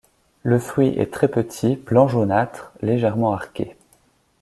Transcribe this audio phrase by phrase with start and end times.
[0.41, 3.77] Le fruit est très petit, blanc jaunâtre, légèrement arqué.